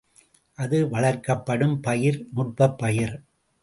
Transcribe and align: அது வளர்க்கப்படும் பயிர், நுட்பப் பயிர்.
அது 0.59 0.89
வளர்க்கப்படும் 0.89 1.77
பயிர், 1.81 2.19
நுட்பப் 2.35 2.77
பயிர். 2.77 3.15